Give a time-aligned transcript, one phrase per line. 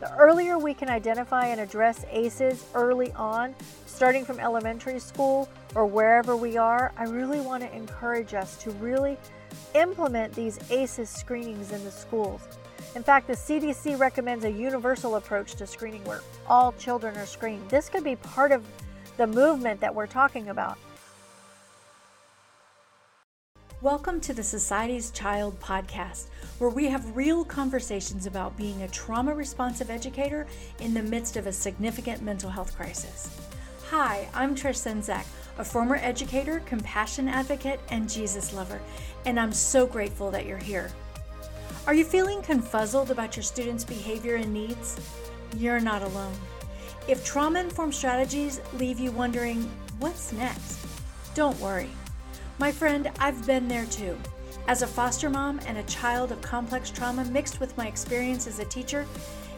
[0.00, 3.52] The earlier we can identify and address ACEs early on,
[3.86, 8.70] starting from elementary school or wherever we are, I really want to encourage us to
[8.72, 9.18] really
[9.74, 12.42] implement these ACEs screenings in the schools.
[12.94, 17.68] In fact, the CDC recommends a universal approach to screening where all children are screened.
[17.68, 18.64] This could be part of
[19.16, 20.78] the movement that we're talking about.
[23.80, 26.26] Welcome to the Society's Child podcast,
[26.58, 30.48] where we have real conversations about being a trauma responsive educator
[30.80, 33.30] in the midst of a significant mental health crisis.
[33.90, 35.24] Hi, I'm Trish Senzak,
[35.58, 38.80] a former educator, compassion advocate, and Jesus lover,
[39.26, 40.90] and I'm so grateful that you're here.
[41.86, 44.98] Are you feeling confuzzled about your students' behavior and needs?
[45.56, 46.34] You're not alone.
[47.06, 50.84] If trauma informed strategies leave you wondering, what's next?
[51.36, 51.90] Don't worry.
[52.60, 54.18] My friend, I've been there too.
[54.66, 58.58] As a foster mom and a child of complex trauma mixed with my experience as
[58.58, 59.06] a teacher,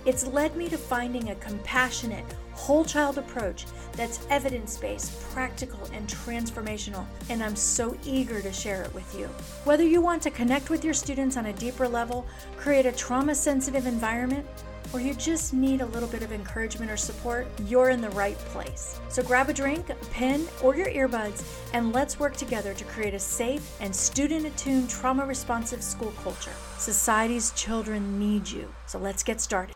[0.05, 6.07] it's led me to finding a compassionate, whole child approach that's evidence based, practical, and
[6.09, 9.27] transformational, and I'm so eager to share it with you.
[9.65, 12.27] Whether you want to connect with your students on a deeper level,
[12.59, 14.47] create a trauma sensitive environment,
[14.93, 18.39] or you just need a little bit of encouragement or support, you're in the right
[18.39, 19.01] place.
[19.09, 23.15] So grab a drink, a pen, or your earbuds, and let's work together to create
[23.15, 26.53] a safe and student attuned trauma responsive school culture.
[26.79, 28.73] Society's children need you.
[28.87, 29.75] So let's get started.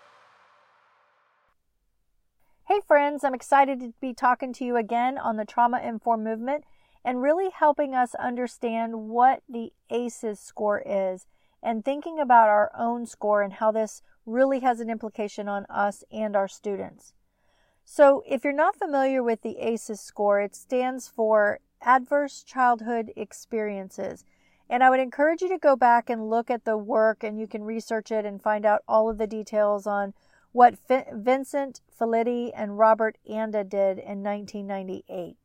[2.66, 6.64] Hey, friends, I'm excited to be talking to you again on the Trauma Informed Movement
[7.04, 11.26] and really helping us understand what the ACEs score is
[11.64, 16.04] and thinking about our own score and how this really has an implication on us
[16.12, 17.14] and our students.
[17.84, 24.24] So, if you're not familiar with the ACEs score, it stands for Adverse Childhood Experiences.
[24.68, 27.46] And I would encourage you to go back and look at the work and you
[27.46, 30.14] can research it and find out all of the details on
[30.52, 30.76] what
[31.12, 35.36] Vincent Felitti and Robert Anda did in 1998.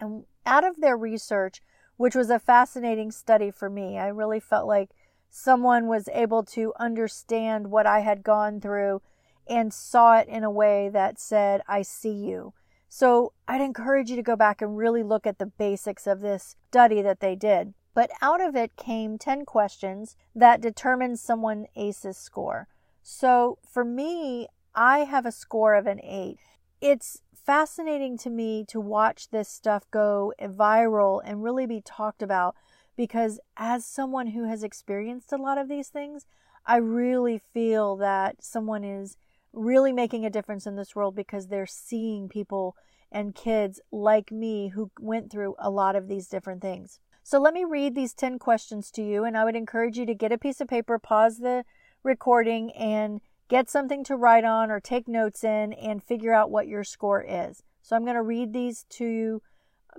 [0.00, 1.62] And out of their research,
[1.96, 4.90] which was a fascinating study for me, I really felt like
[5.30, 9.02] someone was able to understand what I had gone through
[9.48, 12.52] and saw it in a way that said, I see you.
[12.88, 16.56] So I'd encourage you to go back and really look at the basics of this
[16.68, 17.74] study that they did.
[17.94, 22.68] But out of it came 10 questions that determined someone ACEs score.
[23.02, 26.36] So for me, I have a score of an 8.
[26.80, 32.54] It's fascinating to me to watch this stuff go viral and really be talked about
[32.98, 36.26] because as someone who has experienced a lot of these things,
[36.66, 39.16] I really feel that someone is
[39.52, 42.74] really making a difference in this world because they're seeing people
[43.10, 46.98] and kids like me who went through a lot of these different things.
[47.22, 50.14] So let me read these 10 questions to you, and I would encourage you to
[50.14, 51.64] get a piece of paper, pause the
[52.02, 56.66] recording, and get something to write on or take notes in and figure out what
[56.66, 57.62] your score is.
[57.80, 59.42] So I'm going to read these to you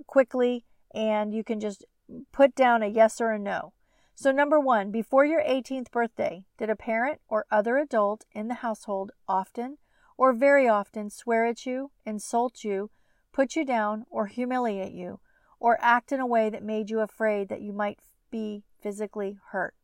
[0.06, 1.84] quickly, and you can just
[2.32, 3.72] put down a yes or a no.
[4.14, 8.54] So, number one, before your 18th birthday, did a parent or other adult in the
[8.54, 9.78] household often
[10.18, 12.90] or very often swear at you, insult you,
[13.32, 15.18] put you down, or humiliate you,
[15.58, 17.98] or act in a way that made you afraid that you might
[18.30, 19.74] be physically hurt?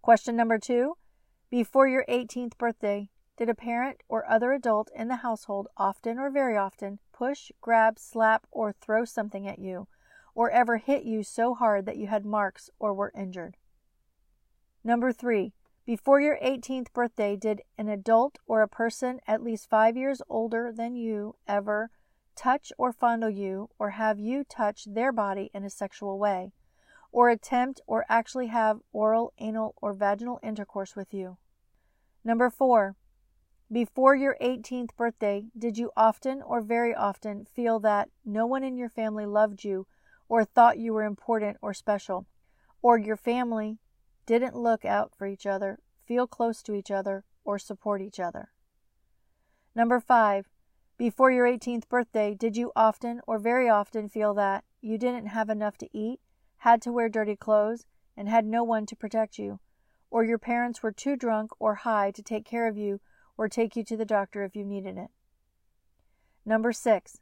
[0.00, 0.96] Question number two,
[1.50, 6.30] before your 18th birthday, did a parent or other adult in the household often or
[6.30, 9.88] very often push, grab, slap, or throw something at you?
[10.34, 13.56] Or ever hit you so hard that you had marks or were injured.
[14.82, 15.52] Number three,
[15.84, 20.72] before your 18th birthday, did an adult or a person at least five years older
[20.72, 21.90] than you ever
[22.36, 26.52] touch or fondle you or have you touch their body in a sexual way,
[27.12, 31.36] or attempt or actually have oral, anal, or vaginal intercourse with you?
[32.24, 32.94] Number four,
[33.72, 38.76] before your 18th birthday, did you often or very often feel that no one in
[38.76, 39.86] your family loved you
[40.30, 42.24] or thought you were important or special,
[42.82, 43.78] or your family
[44.26, 48.50] didn't look out for each other, feel close to each other, or support each other.
[49.74, 50.48] Number five,
[50.96, 55.50] before your 18th birthday, did you often or very often feel that you didn't have
[55.50, 56.20] enough to eat,
[56.58, 59.58] had to wear dirty clothes, and had no one to protect you,
[60.12, 63.00] or your parents were too drunk or high to take care of you
[63.36, 65.10] or take you to the doctor if you needed it?
[66.46, 67.18] Number six,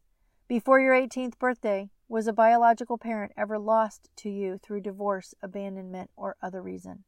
[0.46, 6.10] before your 18th birthday, was a biological parent ever lost to you through divorce, abandonment,
[6.16, 7.04] or other reason?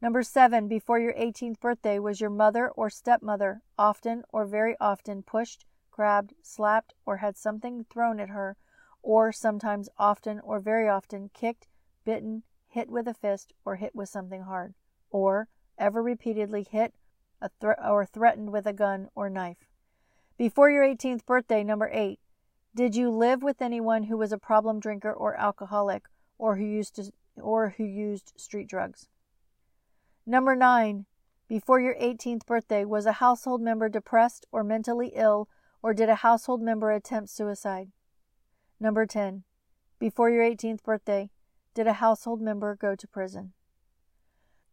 [0.00, 5.22] Number seven, before your 18th birthday, was your mother or stepmother often or very often
[5.22, 8.56] pushed, grabbed, slapped, or had something thrown at her,
[9.02, 11.66] or sometimes often or very often kicked,
[12.04, 14.74] bitten, hit with a fist, or hit with something hard,
[15.10, 16.94] or ever repeatedly hit
[17.60, 19.68] or threatened with a gun or knife.
[20.36, 22.20] Before your 18th birthday, number eight,
[22.78, 26.04] did you live with anyone who was a problem drinker or alcoholic
[26.38, 29.08] or who used to, or who used street drugs?
[30.24, 31.06] Number nine,
[31.48, 35.48] before your 18th birthday, was a household member depressed or mentally ill,
[35.82, 37.88] or did a household member attempt suicide?
[38.78, 39.42] Number 10,
[39.98, 41.30] before your 18th birthday,
[41.74, 43.54] did a household member go to prison?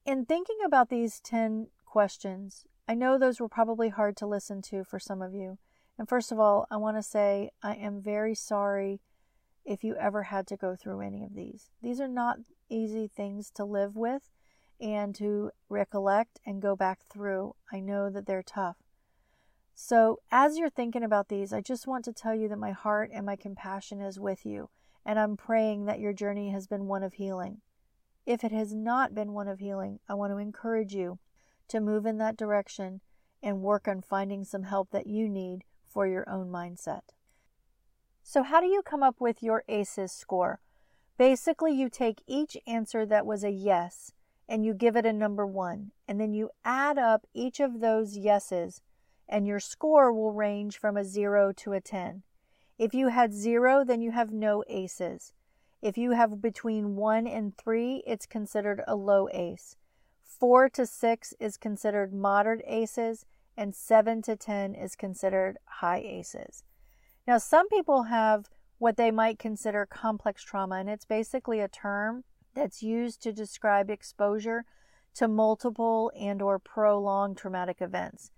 [0.06, 4.84] In thinking about these 10 questions, I know those were probably hard to listen to
[4.84, 5.58] for some of you.
[5.98, 9.02] And first of all, I want to say I am very sorry
[9.64, 11.70] if you ever had to go through any of these.
[11.82, 12.40] These are not
[12.70, 14.30] easy things to live with
[14.80, 17.56] and to recollect and go back through.
[17.72, 18.78] I know that they're tough.
[19.74, 23.10] So, as you're thinking about these, I just want to tell you that my heart
[23.14, 24.70] and my compassion is with you,
[25.06, 27.62] and I'm praying that your journey has been one of healing.
[28.26, 31.20] If it has not been one of healing, I want to encourage you
[31.68, 33.02] to move in that direction
[33.44, 35.66] and work on finding some help that you need
[35.96, 37.16] for your own mindset.
[38.22, 40.60] So, how do you come up with your ACEs score?
[41.18, 44.12] Basically, you take each answer that was a yes
[44.50, 48.18] and you give it a number one, and then you add up each of those
[48.18, 48.82] yeses,
[49.28, 52.24] and your score will range from a zero to a 10.
[52.78, 55.32] If you had zero, then you have no aces.
[55.82, 59.78] If you have between one and three, it's considered a low ace.
[60.24, 63.26] Four to six is considered moderate aces,
[63.58, 66.64] and seven to 10 is considered high aces.
[67.28, 72.24] Now, some people have what they might consider complex trauma, and it's basically a term
[72.54, 74.66] that's used to describe exposure
[75.16, 78.32] to multiple and or prolonged traumatic events.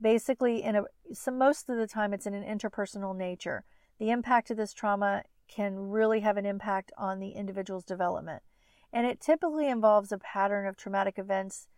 [0.00, 3.64] Basically, in a so most of the time, it's in an interpersonal nature.
[3.98, 8.42] The impact of this trauma can really have an impact on the individual's development.
[8.92, 11.68] And it typically involves a pattern of traumatic events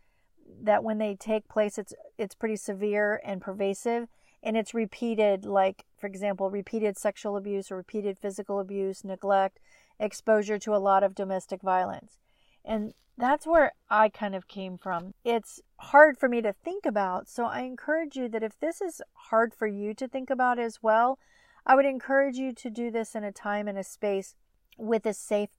[0.63, 4.09] that when they take place it's it's pretty severe and pervasive
[4.45, 9.59] and it's repeated like for example repeated sexual abuse or repeated physical abuse, neglect,
[9.99, 12.19] exposure to a lot of domestic violence.
[12.65, 15.15] And that's where I kind of came from.
[15.25, 19.01] It's hard for me to think about, so I encourage you that if this is
[19.15, 21.19] hard for you to think about as well,
[21.65, 24.35] I would encourage you to do this in a time and a space
[24.77, 25.51] with a safe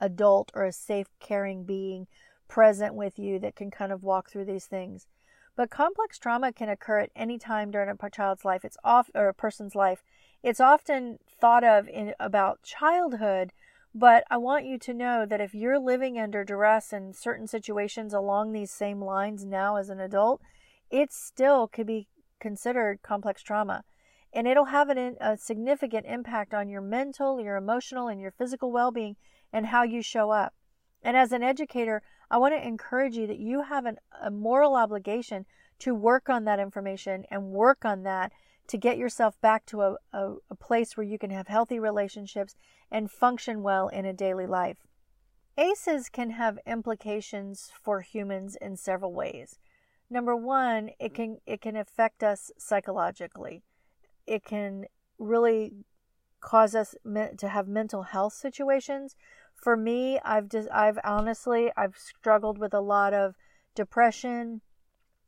[0.00, 2.06] adult or a safe, caring being
[2.50, 5.06] present with you that can kind of walk through these things.
[5.56, 8.64] But complex trauma can occur at any time during a child's life.
[8.64, 10.02] It's off or a person's life.
[10.42, 13.52] It's often thought of in about childhood,
[13.94, 18.12] but I want you to know that if you're living under duress in certain situations
[18.12, 20.40] along these same lines now as an adult,
[20.90, 22.08] it still could be
[22.40, 23.84] considered complex trauma
[24.32, 28.70] and it'll have an, a significant impact on your mental, your emotional, and your physical
[28.70, 29.16] well being
[29.52, 30.54] and how you show up.
[31.02, 34.76] And as an educator, I want to encourage you that you have an, a moral
[34.76, 35.46] obligation
[35.80, 38.32] to work on that information and work on that
[38.68, 42.54] to get yourself back to a, a, a place where you can have healthy relationships
[42.90, 44.78] and function well in a daily life.
[45.58, 49.58] ACEs can have implications for humans in several ways.
[50.08, 53.62] Number one, it can it can affect us psychologically
[54.30, 54.86] it can
[55.18, 55.72] really
[56.40, 59.16] cause us to have mental health situations.
[59.60, 63.34] For me, I've just I've honestly I've struggled with a lot of
[63.74, 64.62] depression,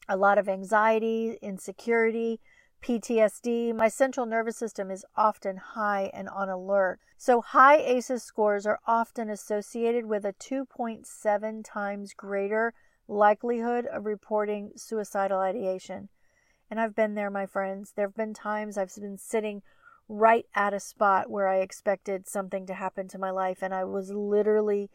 [0.08, 2.40] a lot of anxiety, insecurity,
[2.82, 3.74] PTSD.
[3.74, 6.98] My central nervous system is often high and on alert.
[7.18, 12.72] So high ACEs scores are often associated with a 2.7 times greater
[13.06, 16.08] likelihood of reporting suicidal ideation.
[16.70, 17.92] And I've been there, my friends.
[17.92, 19.62] There have been times I've been sitting
[20.12, 23.84] right at a spot where I expected something to happen to my life, and I
[23.84, 24.90] was literally,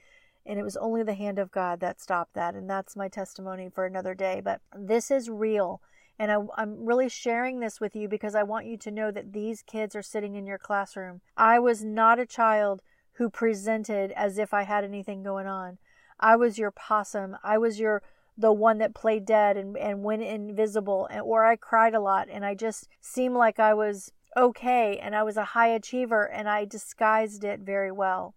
[0.45, 2.53] and it was only the hand of God that stopped that.
[2.53, 4.41] And that's my testimony for another day.
[4.43, 5.81] But this is real.
[6.19, 9.33] And I, am really sharing this with you because I want you to know that
[9.33, 11.21] these kids are sitting in your classroom.
[11.35, 12.81] I was not a child
[13.13, 15.79] who presented as if I had anything going on.
[16.19, 17.37] I was your possum.
[17.43, 18.03] I was your
[18.37, 22.27] the one that played dead and, and went invisible and, or I cried a lot
[22.31, 26.49] and I just seemed like I was okay and I was a high achiever and
[26.49, 28.35] I disguised it very well.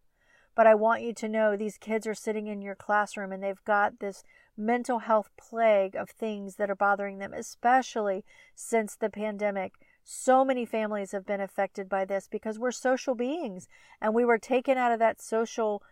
[0.55, 3.65] But I want you to know these kids are sitting in your classroom and they've
[3.65, 4.23] got this
[4.57, 9.75] mental health plague of things that are bothering them, especially since the pandemic.
[10.05, 13.69] So many families have been affected by this because we're social beings
[14.01, 15.83] and we were taken out of that social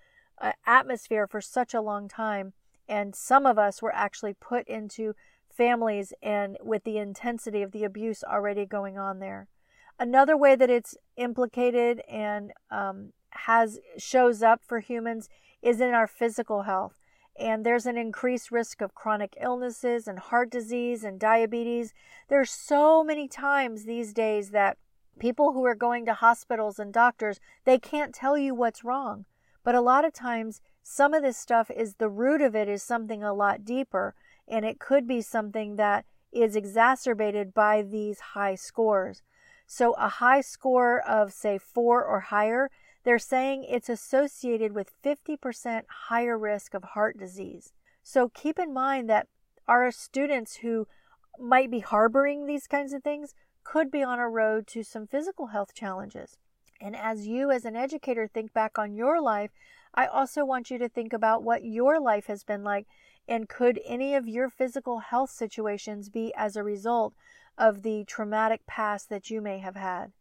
[0.41, 2.53] uh, atmosphere for such a long time
[2.89, 5.15] and some of us were actually put into
[5.51, 9.49] families and with the intensity of the abuse already going on there.
[9.99, 15.29] Another way that it's implicated and um, has shows up for humans
[15.63, 16.95] is in our physical health.
[17.39, 21.95] and there's an increased risk of chronic illnesses and heart disease and diabetes.
[22.29, 24.77] There's so many times these days that
[25.21, 29.25] people who are going to hospitals and doctors, they can't tell you what's wrong.
[29.63, 32.83] But a lot of times some of this stuff is the root of it is
[32.83, 34.15] something a lot deeper
[34.49, 39.23] and it could be something that is exacerbated by these high scores.
[39.69, 42.71] So a high score of say 4 or higher
[43.05, 47.73] they're saying it's associated with 50% higher risk of heart disease.
[48.03, 49.29] So keep in mind that
[49.67, 50.87] our students who
[51.39, 53.35] might be harboring these kinds of things
[53.65, 56.37] could be on a road to some physical health challenges.
[56.81, 59.53] And as you, as an educator, think back on your life,
[59.95, 62.87] I also want you to think about what your life has been like.
[63.27, 67.15] And could any of your physical health situations be as a result
[67.59, 70.13] of the traumatic past that you may have had?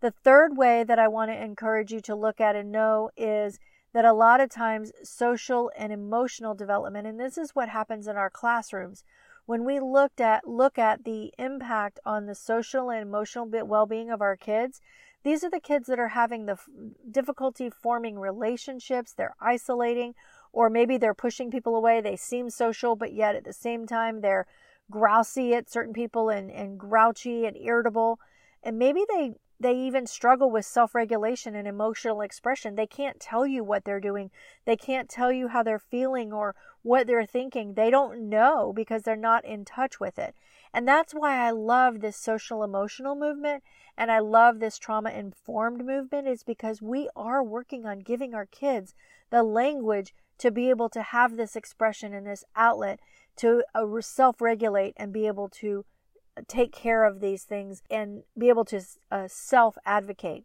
[0.00, 3.58] The third way that I want to encourage you to look at and know is
[3.92, 8.16] that a lot of times social and emotional development, and this is what happens in
[8.16, 9.04] our classrooms,
[9.46, 14.22] when we looked at look at the impact on the social and emotional well-being of
[14.22, 14.80] our kids,
[15.22, 16.56] these are the kids that are having the
[17.10, 20.14] difficulty forming relationships, they're isolating,
[20.52, 22.00] or maybe they're pushing people away.
[22.00, 24.46] They seem social, but yet at the same time they're
[24.90, 28.18] grousy at certain people and, and grouchy and irritable.
[28.62, 32.74] And maybe they they even struggle with self regulation and emotional expression.
[32.74, 34.30] They can't tell you what they're doing.
[34.64, 37.74] They can't tell you how they're feeling or what they're thinking.
[37.74, 40.34] They don't know because they're not in touch with it.
[40.72, 43.62] And that's why I love this social emotional movement
[43.98, 48.46] and I love this trauma informed movement is because we are working on giving our
[48.46, 48.94] kids
[49.28, 52.98] the language to be able to have this expression and this outlet
[53.40, 55.84] to uh, self regulate and be able to
[56.46, 58.80] take care of these things and be able to
[59.10, 60.44] uh, self advocate.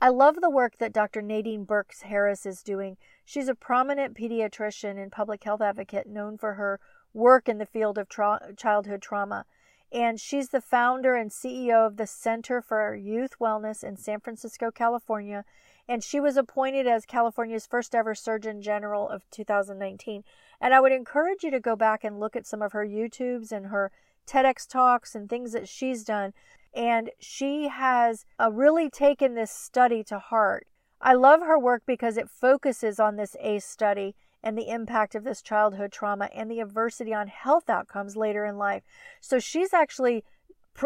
[0.00, 1.22] I love the work that Dr.
[1.22, 2.96] Nadine Burke Harris is doing.
[3.24, 6.80] She's a prominent pediatrician and public health advocate known for her
[7.14, 9.46] work in the field of tra- childhood trauma.
[9.92, 14.70] And she's the founder and CEO of the Center for Youth Wellness in San Francisco,
[14.70, 15.44] California.
[15.88, 20.24] And she was appointed as California's first ever Surgeon General of 2019.
[20.64, 23.52] And I would encourage you to go back and look at some of her YouTubes
[23.52, 23.92] and her
[24.26, 26.32] TEDx talks and things that she's done.
[26.74, 30.66] And she has uh, really taken this study to heart.
[31.02, 35.22] I love her work because it focuses on this ACE study and the impact of
[35.22, 38.84] this childhood trauma and the adversity on health outcomes later in life.
[39.20, 40.24] So she's actually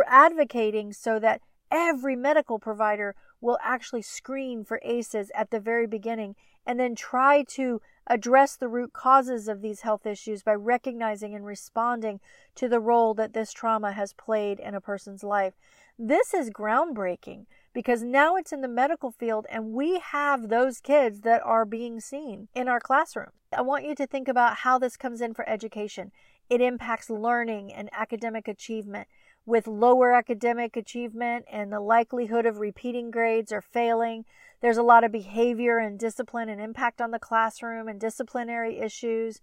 [0.09, 6.35] advocating so that every medical provider will actually screen for ACEs at the very beginning
[6.69, 11.47] and then try to address the root causes of these health issues by recognizing and
[11.47, 12.21] responding
[12.55, 15.55] to the role that this trauma has played in a person's life.
[15.99, 21.23] This is groundbreaking because now it's in the medical field and we have those kids
[21.23, 23.31] that are being seen in our classroom.
[23.57, 26.13] I want you to think about how this comes in for education.
[26.51, 29.09] It impacts learning and academic achievement.
[29.49, 34.27] With lower academic achievement and the likelihood of repeating grades or failing,
[34.61, 39.41] there's a lot of behavior and discipline and impact on the classroom and disciplinary issues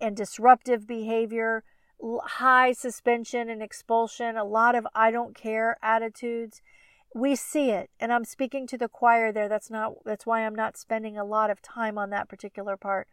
[0.00, 1.62] and disruptive behavior,
[2.02, 6.60] high suspension and expulsion, a lot of I don't care attitudes.
[7.14, 9.48] We see it, and I'm speaking to the choir there.
[9.48, 13.06] That's not that's why I'm not spending a lot of time on that particular part.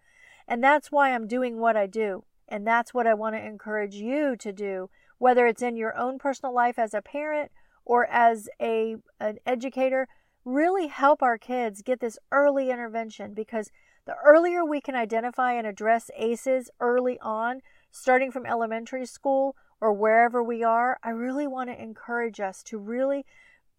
[0.48, 2.24] And that's why I'm doing what I do.
[2.48, 4.90] And that's what I want to encourage you to do,
[5.22, 7.52] whether it's in your own personal life as a parent
[7.86, 10.08] or as a an educator
[10.44, 13.70] really help our kids get this early intervention because
[14.08, 17.62] the earlier we can identify and address ACEs early on,
[17.92, 22.80] starting from elementary school or wherever we are, I really want to encourage us to
[22.80, 23.24] really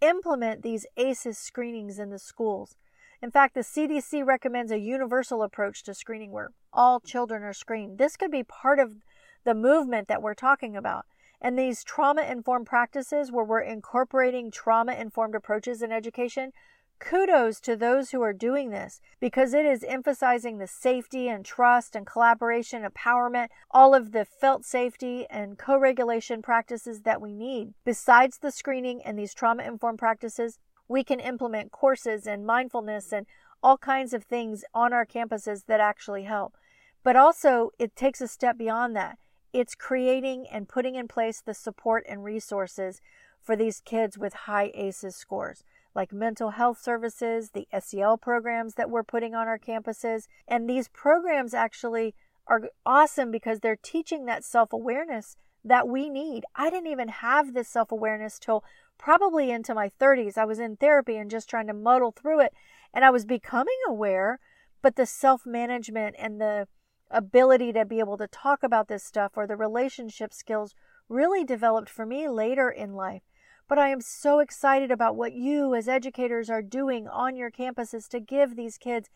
[0.01, 2.77] implement these ACEs screenings in the schools.
[3.21, 7.99] In fact, the CDC recommends a universal approach to screening where all children are screened.
[7.99, 8.95] This could be part of
[9.43, 11.05] the movement that we're talking about.
[11.45, 16.53] And these trauma informed practices where we're incorporating trauma informed approaches in education,
[17.01, 21.97] kudos to those who are doing this because it is emphasizing the safety and trust
[21.97, 27.75] and collaboration, empowerment, all of the felt safety and co regulation practices that we need.
[27.85, 33.27] Besides the screening and these trauma informed practices, we can implement courses and mindfulness and
[33.65, 36.57] all kinds of things on our campuses that actually help.
[37.03, 39.19] But also, it takes a step beyond that.
[39.53, 43.01] It's creating and putting in place the support and resources
[43.43, 48.89] for these kids with high ACEs scores, like mental health services, the SEL programs that
[48.89, 50.27] we're putting on our campuses.
[50.49, 52.15] And these programs actually
[52.47, 56.45] are awesome because they're teaching that self awareness that we need.
[56.57, 58.65] I didn't even have this self awareness till
[58.99, 60.39] probably into my 30s.
[60.39, 62.53] I was in therapy and just trying to muddle through it,
[62.95, 64.39] and I was becoming aware,
[64.81, 66.69] but the self management and the
[67.13, 70.75] ability to be able to talk about this stuff or the relationship skills
[71.09, 73.23] really developed for me later in life.
[73.69, 78.09] But I am so excited about what you as educators are doing on your campuses
[78.09, 79.09] to give these kids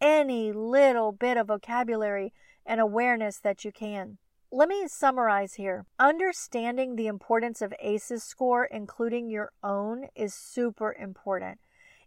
[0.00, 2.32] any little bit of vocabulary
[2.66, 4.18] and awareness that you can.
[4.52, 5.86] Let me summarize here.
[5.98, 11.58] Understanding the importance of ACEs score, including your own, is super important.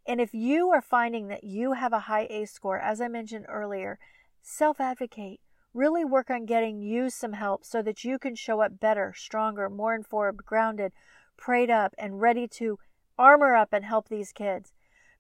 [0.08, 3.46] And if you are finding that you have a high ACE score, as I mentioned
[3.50, 4.00] earlier,
[4.48, 5.42] self advocate.
[5.74, 9.70] Really work on getting you some help so that you can show up better, stronger,
[9.70, 10.94] more informed, grounded,
[11.36, 12.80] prayed up, and ready to
[13.20, 14.74] armor up and help these kids.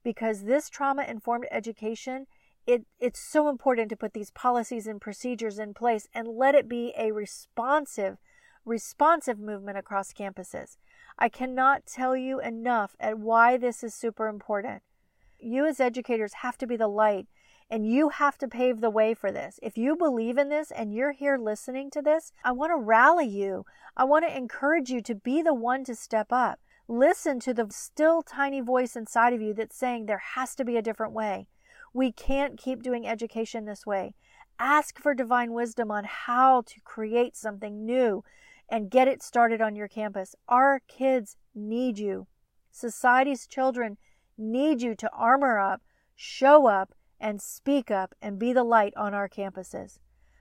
[0.04, 2.28] Because this trauma informed education
[2.66, 6.68] it, it's so important to put these policies and procedures in place and let it
[6.68, 8.18] be a responsive
[8.66, 10.76] responsive movement across campuses.
[11.18, 14.84] I cannot tell you enough at why this is super important.
[15.40, 17.28] You as educators have to be the light
[17.70, 19.60] and you have to pave the way for this.
[19.62, 23.28] If you believe in this and you're here listening to this, I want to rally
[23.28, 23.66] you.
[23.96, 26.60] I want to encourage you to be the one to step up.
[26.88, 30.78] Listen to the still tiny voice inside of you that's saying there has to be
[30.78, 31.48] a different way.
[31.94, 34.14] We can't keep doing education this way.
[34.60, 38.24] Ask for divine wisdom on how to create something new
[38.70, 40.36] and get it started on your campus.
[40.48, 42.28] Our kids need you.
[42.72, 43.98] Society's children
[44.38, 45.82] need you to armor up,
[46.16, 50.00] show up, and speak up and be the light on our campuses.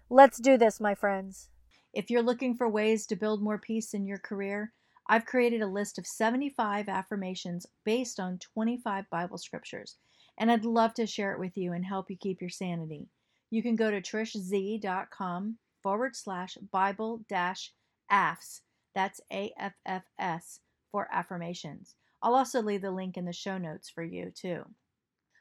[0.09, 1.49] Let's do this, my friends.
[1.93, 4.73] If you're looking for ways to build more peace in your career,
[5.09, 9.97] I've created a list of 75 affirmations based on 25 Bible scriptures
[10.39, 13.09] and I'd love to share it with you and help you keep your sanity.
[13.51, 17.73] You can go to trishz.com forward slash Bible dash
[18.11, 18.61] AFS.
[18.95, 21.95] That's A F F S for affirmations.
[22.23, 24.65] I'll also leave the link in the show notes for you, too.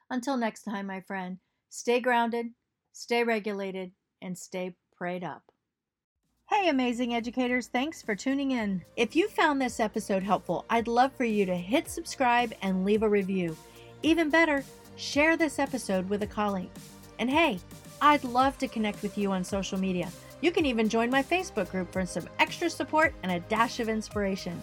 [0.09, 2.47] Until next time, my friend, stay grounded,
[2.93, 5.43] stay regulated, and stay prayed up.
[6.47, 8.83] Hey, amazing educators, thanks for tuning in.
[8.95, 13.01] If you found this episode helpful, I'd love for you to hit subscribe and leave
[13.01, 13.57] a review.
[14.03, 14.63] Even better,
[14.95, 16.69] share this episode with a colleague.
[17.17, 17.59] And hey,
[17.99, 20.07] I'd love to connect with you on social media.
[20.41, 23.89] You can even join my Facebook group for some extra support and a dash of
[23.89, 24.61] inspiration.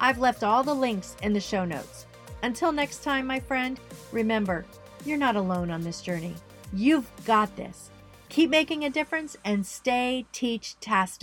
[0.00, 2.06] I've left all the links in the show notes.
[2.44, 3.80] Until next time, my friend,
[4.12, 4.64] remember,
[5.04, 6.34] you're not alone on this journey.
[6.72, 7.90] You've got this.
[8.28, 11.22] Keep making a difference and stay teach tastic.